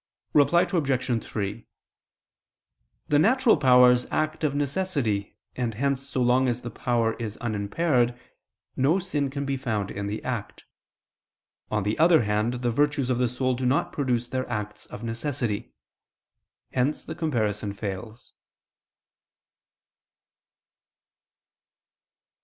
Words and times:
Reply 0.33 0.63
Obj. 0.63 1.23
3: 1.23 1.67
The 3.09 3.19
natural 3.19 3.55
powers 3.55 4.07
act 4.09 4.43
of 4.43 4.55
necessity, 4.55 5.37
and 5.55 5.75
hence 5.75 6.09
so 6.09 6.23
long 6.23 6.47
as 6.47 6.61
the 6.61 6.71
power 6.71 7.13
is 7.19 7.37
unimpaired, 7.37 8.19
no 8.75 8.97
sin 8.97 9.29
can 9.29 9.45
be 9.45 9.57
found 9.57 9.91
in 9.91 10.07
the 10.07 10.23
act. 10.23 10.65
On 11.69 11.83
the 11.83 11.99
other 11.99 12.23
hand, 12.23 12.63
the 12.65 12.71
virtues 12.71 13.11
of 13.11 13.19
the 13.19 13.29
soul 13.29 13.53
do 13.53 13.67
not 13.67 13.93
produce 13.93 14.27
their 14.27 14.49
acts 14.49 14.87
of 14.87 15.03
necessity; 15.03 15.71
hence 16.71 17.05
the 17.05 17.13
comparison 17.13 17.71
fails. 17.71 18.33